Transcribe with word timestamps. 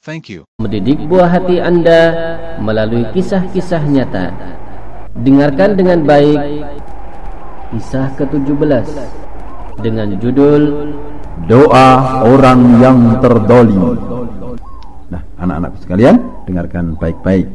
Thank 0.00 0.32
you. 0.32 0.48
Mendidik 0.56 0.96
buah 1.12 1.28
hati 1.28 1.60
Anda 1.60 2.00
melalui 2.56 3.04
kisah-kisah 3.12 3.84
nyata. 3.84 4.32
Dengarkan 5.12 5.76
dengan 5.76 6.08
baik 6.08 6.40
kisah 7.68 8.08
ke-17 8.16 8.88
dengan 9.84 10.16
judul 10.16 10.96
Doa 11.44 12.24
orang 12.24 12.80
yang 12.80 13.20
terdolim. 13.20 14.00
Nah, 15.12 15.20
anak-anakku 15.36 15.84
sekalian, 15.84 16.16
dengarkan 16.48 16.96
baik-baik. 16.96 17.52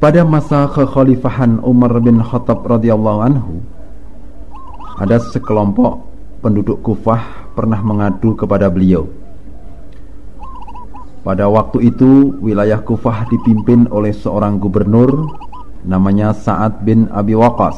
Pada 0.00 0.24
masa 0.24 0.72
kekhalifahan 0.72 1.60
Umar 1.68 2.00
bin 2.00 2.16
Khattab 2.24 2.64
radhiyallahu 2.64 3.20
anhu, 3.28 3.60
ada 4.96 5.20
sekelompok 5.20 6.00
penduduk 6.40 6.80
Kufah 6.80 7.52
pernah 7.52 7.84
mengadu 7.84 8.32
kepada 8.32 8.72
beliau 8.72 9.27
pada 11.28 11.44
waktu 11.44 11.92
itu 11.92 12.40
wilayah 12.40 12.80
Kufah 12.80 13.28
dipimpin 13.28 13.84
oleh 13.92 14.16
seorang 14.16 14.56
gubernur 14.56 15.28
namanya 15.84 16.32
Sa'ad 16.32 16.80
bin 16.88 17.04
Abi 17.12 17.36
Waqqas. 17.36 17.76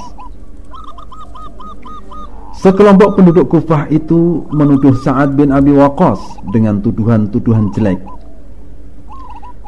Sekelompok 2.62 3.19
penduduk 3.19 3.51
Kufah 3.51 3.91
itu 3.91 4.47
menuduh 4.55 4.95
Sa'ad 4.95 5.34
bin 5.34 5.51
Abi 5.51 5.75
Waqqas 5.75 6.47
dengan 6.55 6.78
tuduhan-tuduhan 6.78 7.75
jelek. 7.75 7.98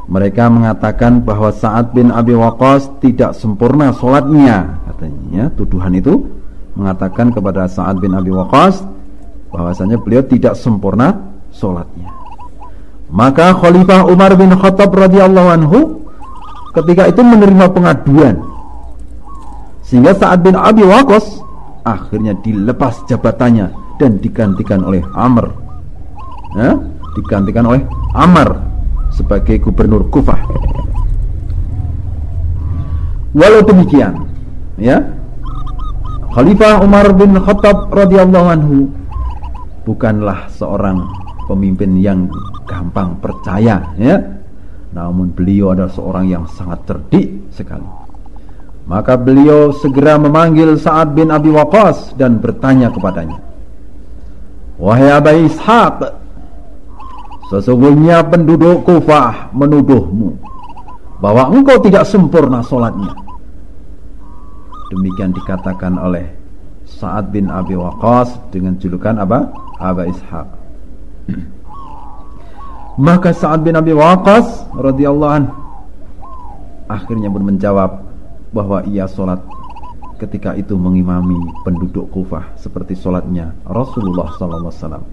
Mereka 0.06 0.47
mengatakan 0.47 1.27
bahwa 1.27 1.50
Sa'ad 1.50 1.91
bin 1.91 2.14
Abi 2.14 2.38
Waqqas 2.38 3.03
tidak 3.03 3.34
sempurna 3.34 3.91
sholatnya 3.91 4.78
Katanya 4.86 5.50
tuduhan 5.58 5.94
itu 5.98 6.22
mengatakan 6.78 7.34
kepada 7.34 7.66
Sa'ad 7.66 7.98
bin 7.98 8.14
Abi 8.14 8.30
Waqqas 8.30 8.86
bahwasanya 9.50 9.98
beliau 9.98 10.22
tidak 10.22 10.55
sempurna 10.55 11.19
sholatnya 11.50 12.22
maka 13.12 13.52
Khalifah 13.52 14.08
Umar 14.08 14.32
bin 14.41 14.56
Khattab 14.56 14.88
radhiyallahu 14.96 15.48
anhu 15.52 15.78
ketika 16.72 17.12
itu 17.12 17.20
menerima 17.20 17.69
pengaduan. 17.69 18.41
Sehingga 19.84 20.16
Sa'ad 20.16 20.41
bin 20.41 20.56
Abi 20.56 20.80
Waqqas 20.80 21.44
akhirnya 21.84 22.32
dilepas 22.41 23.04
jabatannya 23.04 23.69
dan 24.00 24.16
digantikan 24.16 24.80
oleh 24.80 25.04
Amr. 25.12 25.52
Ya, 26.56 26.80
digantikan 27.12 27.69
oleh 27.69 27.84
Amr 28.16 28.56
sebagai 29.12 29.60
gubernur 29.60 30.08
Kufah. 30.08 30.41
Walau 33.36 33.64
demikian, 33.64 34.28
ya, 34.76 35.00
Khalifah 36.32 36.80
Umar 36.80 37.12
bin 37.12 37.36
Khattab 37.36 37.92
radhiyallahu 37.92 38.48
anhu 38.48 38.76
bukanlah 39.84 40.48
seorang 40.52 41.22
pemimpin 41.53 42.00
yang 42.00 42.33
gampang 42.64 43.20
percaya 43.20 43.92
ya. 44.00 44.17
Namun 44.92 45.33
beliau 45.33 45.72
adalah 45.72 45.92
seorang 45.92 46.27
yang 46.28 46.44
sangat 46.48 46.84
cerdik 46.89 47.53
sekali. 47.53 47.84
Maka 48.89 49.17
beliau 49.17 49.72
segera 49.72 50.19
memanggil 50.20 50.77
Sa'ad 50.77 51.17
bin 51.17 51.33
Abi 51.33 51.48
Waqqas 51.48 52.19
dan 52.19 52.43
bertanya 52.43 52.93
kepadanya. 52.93 53.41
Wahai 54.76 55.15
Aba 55.15 55.32
Ishaq, 55.32 55.97
sesungguhnya 57.49 58.26
penduduk 58.26 58.82
Kufah 58.82 59.55
menuduhmu 59.55 60.34
bahwa 61.22 61.55
engkau 61.55 61.78
tidak 61.81 62.05
sempurna 62.05 62.60
solatnya. 62.60 63.15
Demikian 64.93 65.32
dikatakan 65.32 65.97
oleh 65.97 66.26
Sa'ad 66.84 67.32
bin 67.32 67.49
Abi 67.49 67.78
Waqqas 67.78 68.53
dengan 68.53 68.76
julukan 68.76 69.16
apa? 69.16 69.49
Aba 69.81 70.05
Ishaq. 70.05 70.62
Maka 73.00 73.33
Sa'ad 73.33 73.65
bin 73.65 73.72
Abi 73.72 73.97
Waqqas 73.97 74.69
radhiyallahu 74.77 75.33
an 75.33 75.44
akhirnya 76.93 77.33
pun 77.33 77.41
menjawab 77.49 78.05
bahwa 78.53 78.84
ia 78.84 79.09
sholat 79.09 79.41
ketika 80.21 80.53
itu 80.55 80.77
mengimami 80.77 81.41
penduduk 81.65 82.12
Kufah 82.12 82.53
seperti 82.55 82.94
sholatnya 82.94 83.56
Rasulullah 83.65 84.28
sallallahu 84.37 84.71
alaihi 84.71 84.77
wasallam. 84.77 85.05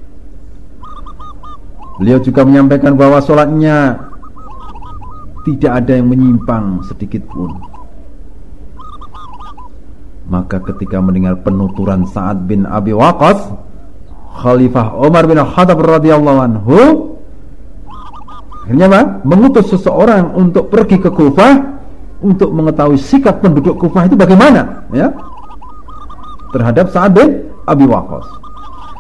Beliau 2.00 2.20
juga 2.20 2.44
menyampaikan 2.44 2.96
bahwa 2.96 3.20
sholatnya 3.24 4.08
tidak 5.48 5.72
ada 5.84 6.00
yang 6.00 6.08
menyimpang 6.12 6.84
sedikit 6.84 7.24
pun. 7.32 7.52
Maka 10.30 10.62
ketika 10.62 11.02
mendengar 11.02 11.42
penuturan 11.42 12.06
Sa'ad 12.06 12.46
bin 12.46 12.70
Abi 12.70 12.94
Waqqas, 12.94 13.69
Khalifah 14.30 14.94
Umar 15.02 15.26
bin 15.26 15.42
Khattab 15.42 15.82
radhiyallahu 15.82 16.40
anhu 16.40 16.78
Akhirnya 18.70 18.86
apa? 18.86 19.02
Mengutus 19.26 19.66
seseorang 19.74 20.38
untuk 20.38 20.70
pergi 20.70 21.02
ke 21.02 21.10
Kufah 21.10 21.58
untuk 22.22 22.54
mengetahui 22.54 23.02
sikap 23.02 23.42
penduduk 23.42 23.82
Kufah 23.82 24.06
itu 24.06 24.14
bagaimana, 24.14 24.86
ya? 24.94 25.10
Terhadap 26.54 26.94
Sa'ad 26.94 27.18
bin 27.18 27.50
Abi 27.66 27.90
Waqqas. 27.90 28.30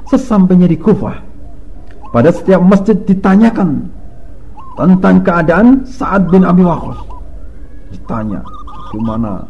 Sesampainya 0.09 0.65
di 0.65 0.73
Kufah, 0.73 1.21
pada 2.09 2.33
setiap 2.33 2.65
masjid 2.65 2.97
ditanyakan 2.97 3.93
tentang 4.73 5.21
keadaan 5.21 5.85
Sa'ad 5.85 6.33
bin 6.33 6.49
Abi 6.49 6.65
Waqqas. 6.65 7.05
Ditanya, 7.93 8.41
gimana 8.89 9.45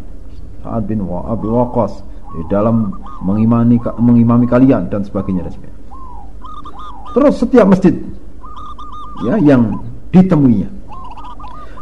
Sa'ad 0.68 0.84
bin 0.84 1.00
Abi 1.08 1.48
Waqqas 1.48 2.04
di 2.36 2.44
dalam 2.48 2.94
mengimani 3.26 3.82
mengimami 3.98 4.46
kalian 4.46 4.88
dan 4.88 5.02
sebagainya 5.02 5.48
dan 5.50 5.54
sebagainya. 5.54 5.80
Terus 7.10 7.34
setiap 7.42 7.66
masjid 7.66 7.94
ya 9.26 9.36
yang 9.42 9.82
ditemuinya. 10.14 10.70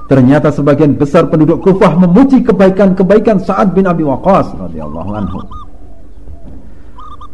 Ternyata 0.08 0.56
sebagian 0.56 0.96
besar 0.96 1.28
penduduk 1.28 1.60
Kufah 1.68 2.00
memuji 2.00 2.40
kebaikan-kebaikan 2.40 3.44
Sa'ad 3.44 3.76
bin 3.76 3.84
Abi 3.92 4.08
Waqqas 4.08 4.56
radhiyallahu 4.56 5.12
anhu. 5.12 5.40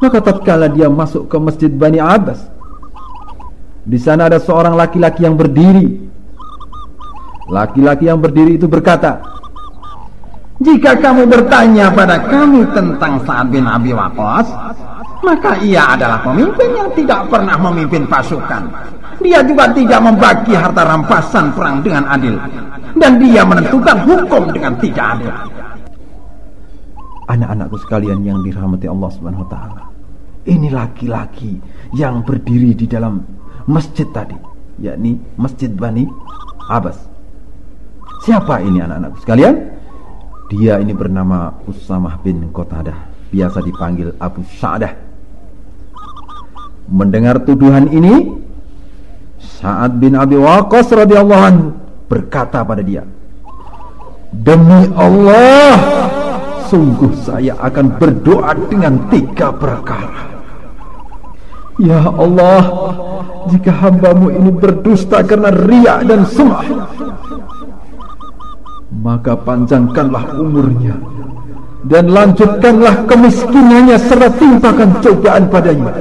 Maka 0.02 0.20
tatkala 0.20 0.68
dia 0.74 0.90
masuk 0.90 1.30
ke 1.30 1.38
Masjid 1.38 1.70
Bani 1.70 2.02
Abbas, 2.02 2.42
di 3.84 3.96
sana 4.00 4.32
ada 4.32 4.40
seorang 4.40 4.80
laki-laki 4.80 5.24
yang 5.24 5.36
berdiri. 5.36 6.12
Laki-laki 7.52 8.08
yang 8.08 8.20
berdiri 8.20 8.56
itu 8.56 8.68
berkata, 8.68 9.33
"Jika 10.64 10.96
kamu 10.98 11.28
bertanya 11.28 11.92
pada 11.92 12.24
kami 12.24 12.64
tentang 12.72 13.20
Sa'ad 13.28 13.52
bin 13.52 13.68
Abi 13.68 13.92
Waqqas, 13.92 14.48
maka 15.24 15.60
ia 15.60 15.96
adalah 15.96 16.24
pemimpin 16.24 16.72
yang 16.72 16.90
tidak 16.96 17.28
pernah 17.28 17.56
memimpin 17.60 18.08
pasukan 18.08 18.64
dia 19.24 19.40
juga 19.46 19.72
tidak 19.72 20.00
membagi 20.04 20.52
harta 20.52 20.84
rampasan 20.84 21.56
perang 21.56 21.80
dengan 21.80 22.04
adil. 22.12 22.36
Dan 23.00 23.18
dia 23.18 23.42
menentukan 23.48 24.06
hukum 24.06 24.52
dengan 24.54 24.76
tidak 24.78 25.06
adil. 25.18 25.34
Anak-anakku 27.32 27.80
sekalian 27.82 28.22
yang 28.22 28.44
dirahmati 28.44 28.86
Allah 28.86 29.10
Subhanahu 29.16 29.48
wa 29.48 29.50
taala. 29.50 29.84
Ini 30.44 30.68
laki-laki 30.70 31.56
yang 31.96 32.22
berdiri 32.22 32.76
di 32.76 32.86
dalam 32.86 33.24
masjid 33.66 34.04
tadi, 34.12 34.36
yakni 34.84 35.16
Masjid 35.40 35.72
Bani 35.72 36.04
Abbas. 36.68 37.00
Siapa 38.28 38.60
ini 38.60 38.84
anak-anakku 38.84 39.24
sekalian? 39.24 39.56
Dia 40.52 40.80
ini 40.84 40.92
bernama 40.92 41.54
Usamah 41.70 42.20
bin 42.20 42.52
Qatadah, 42.52 43.30
biasa 43.32 43.64
dipanggil 43.64 44.12
Abu 44.20 44.44
Sa'dah. 44.60 44.92
Mendengar 46.92 47.40
tuduhan 47.48 47.88
ini, 47.88 48.44
Sa'ad 49.40 49.96
bin 50.00 50.20
Abi 50.20 50.36
Waqqas 50.36 50.92
radhiyallahu 50.92 51.44
anhu 51.48 51.68
berkata 52.12 52.60
pada 52.68 52.84
dia, 52.84 53.08
"Demi 54.36 54.92
Allah, 54.94 55.80
sungguh 56.74 57.14
saya 57.22 57.54
akan 57.62 58.02
berdoa 58.02 58.58
dengan 58.66 58.98
tiga 59.14 59.54
perkara. 59.54 60.34
Ya 61.78 62.02
Allah, 62.02 62.62
jika 63.54 63.70
hambamu 63.70 64.34
ini 64.34 64.50
berdusta 64.50 65.22
karena 65.22 65.54
riak 65.54 66.10
dan 66.10 66.26
sumah, 66.26 66.66
maka 69.04 69.36
panjangkanlah 69.36 70.40
umurnya 70.40 70.96
dan 71.84 72.08
lanjutkanlah 72.08 73.04
kemiskinannya 73.04 74.00
serta 74.00 74.32
timpakan 74.40 74.90
cobaan 75.04 75.44
padanya." 75.52 75.92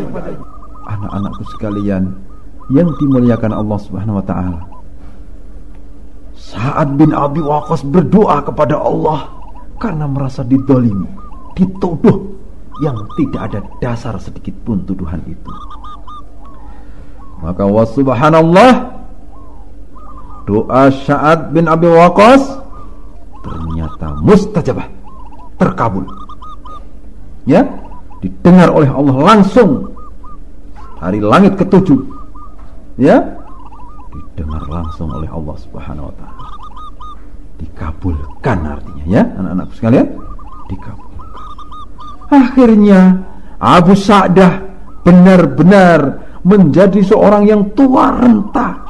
Anak-anakku 0.87 1.43
sekalian, 1.59 2.15
yang 2.71 2.89
dimuliakan 3.03 3.51
Allah 3.51 3.79
Subhanahu 3.83 4.23
wa 4.23 4.25
taala. 4.25 4.61
Sa'ad 6.39 6.95
bin 7.01 7.11
Abi 7.17 7.43
Waqqas 7.43 7.83
berdoa 7.83 8.45
kepada 8.45 8.79
Allah 8.79 9.27
karena 9.83 10.07
merasa 10.07 10.47
didolimi, 10.47 11.09
dituduh 11.59 12.31
yang 12.85 12.95
tidak 13.19 13.43
ada 13.51 13.61
dasar 13.83 14.15
sedikit 14.23 14.55
pun 14.63 14.83
tuduhan 14.87 15.19
itu. 15.27 15.53
Maka 17.43 17.67
wa 17.67 17.83
subhanallah 17.83 18.73
doa 20.47 20.85
Sa'ad 20.91 21.51
bin 21.51 21.67
Abi 21.67 21.91
Waqqas 21.91 22.62
ternyata 23.43 24.17
mustajabah, 24.23 24.89
terkabul. 25.59 26.07
Ya, 27.43 27.67
didengar 28.23 28.71
oleh 28.71 28.87
Allah 28.87 29.17
langsung 29.35 29.91
hari 31.03 31.19
langit 31.19 31.59
ketujuh. 31.59 31.99
Ya, 32.97 33.19
didengar 34.15 34.63
langsung 34.71 35.11
oleh 35.11 35.27
Allah 35.27 35.57
Subhanahu 35.59 36.09
wa 36.09 36.15
taala. 36.15 36.47
Dikabulkan 37.59 38.59
artinya 38.63 39.05
ya, 39.07 39.23
anak-anakku 39.39 39.75
sekalian, 39.75 40.07
dikabulkan. 40.71 41.47
Akhirnya 42.33 43.01
Abu 43.59 43.93
Sa'dah 43.99 44.63
benar-benar 45.03 46.23
menjadi 46.43 47.03
seorang 47.03 47.47
yang 47.47 47.63
tua 47.75 48.19
renta. 48.19 48.83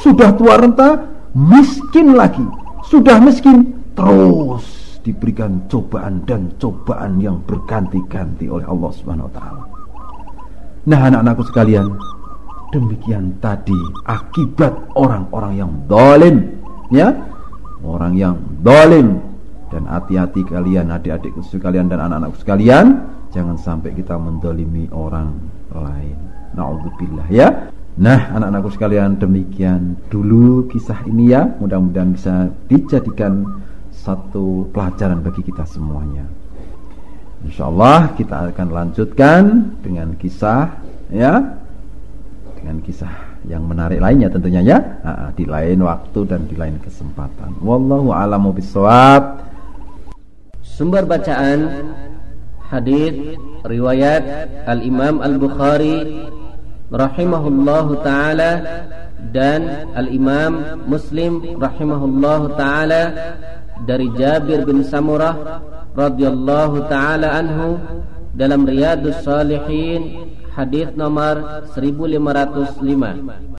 Sudah 0.00 0.32
tua 0.36 0.56
renta, 0.60 0.96
miskin 1.36 2.16
lagi. 2.16 2.44
Sudah 2.86 3.18
miskin, 3.22 3.72
terus 3.94 4.98
diberikan 5.02 5.66
cobaan 5.66 6.22
dan 6.26 6.54
cobaan 6.62 7.18
yang 7.18 7.42
berganti-ganti 7.42 8.46
oleh 8.46 8.66
Allah 8.66 8.90
Subhanahu 8.94 9.26
wa 9.30 9.34
taala. 9.34 9.62
Nah, 10.82 11.00
anak-anakku 11.10 11.42
sekalian, 11.46 11.86
demikian 12.74 13.38
tadi 13.38 13.78
akibat 14.06 14.74
orang-orang 14.98 15.54
yang 15.58 15.72
dolim, 15.86 16.36
ya, 16.90 17.14
orang 17.82 18.14
yang 18.18 18.36
dolim 18.62 19.18
dan 19.70 19.86
hati-hati 19.86 20.42
kalian, 20.46 20.90
adik-adikku 20.90 21.42
sekalian 21.46 21.86
dan 21.86 22.02
anak-anakku 22.02 22.38
sekalian, 22.42 23.06
jangan 23.30 23.56
sampai 23.58 23.94
kita 23.94 24.18
mendolimi 24.18 24.90
orang 24.90 25.38
lain. 25.70 26.18
Nauzubillah 26.52 27.26
ya. 27.32 27.48
Nah, 27.92 28.32
anak-anakku 28.32 28.72
sekalian, 28.72 29.20
demikian 29.20 30.00
dulu 30.08 30.64
kisah 30.72 31.04
ini 31.04 31.36
ya. 31.36 31.44
Mudah-mudahan 31.60 32.16
bisa 32.16 32.48
dijadikan 32.64 33.44
satu 33.92 34.64
pelajaran 34.72 35.20
bagi 35.20 35.44
kita 35.44 35.68
semuanya. 35.68 36.24
Insya 37.44 37.68
Allah 37.68 38.16
kita 38.16 38.48
akan 38.48 38.68
lanjutkan 38.72 39.42
dengan 39.84 40.16
kisah 40.16 40.72
ya, 41.12 41.60
dengan 42.56 42.80
kisah 42.80 43.12
yang 43.44 43.66
menarik 43.66 44.00
lainnya 44.00 44.32
tentunya 44.32 44.62
ya, 44.64 44.78
di 45.36 45.44
lain 45.44 45.84
waktu 45.84 46.20
dan 46.24 46.48
di 46.48 46.56
lain 46.56 46.80
kesempatan. 46.80 47.60
Wallahu 47.60 48.14
a'lamu 48.14 48.56
bishawab. 48.56 49.42
Sumber 50.64 51.04
bacaan 51.04 51.92
hadis 52.72 53.36
riwayat 53.68 54.48
Al 54.64 54.80
Imam 54.80 55.20
Al 55.20 55.36
Bukhari 55.36 56.24
rahimahullahu 56.92 58.04
taala 58.04 58.50
dan 59.32 59.88
Al 59.96 60.12
Imam 60.12 60.84
Muslim 60.84 61.56
rahimahullahu 61.56 62.52
taala 62.60 63.02
dari 63.88 64.12
Jabir 64.14 64.68
bin 64.68 64.84
Samurah 64.84 65.64
radhiyallahu 65.96 66.86
taala 66.92 67.32
anhu 67.40 67.80
dalam 68.36 68.68
Riyadus 68.68 69.24
Salihin 69.24 70.32
hadis 70.52 70.92
nomor 70.96 71.64
1505 71.72 73.51